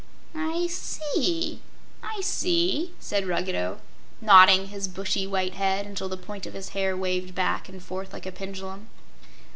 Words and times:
"I 0.33 0.65
see; 0.65 1.61
I 2.01 2.21
see," 2.21 2.91
said 2.99 3.27
Ruggedo, 3.27 3.79
nodding 4.19 4.69
his 4.69 4.87
bushy, 4.87 5.27
white 5.27 5.53
head 5.53 5.85
until 5.85 6.09
the 6.09 6.17
point 6.17 6.47
of 6.47 6.55
his 6.55 6.69
hair 6.69 6.97
waved 6.97 7.35
back 7.35 7.69
and 7.69 7.83
forth 7.83 8.11
like 8.11 8.25
a 8.25 8.31
pendulum. 8.31 8.87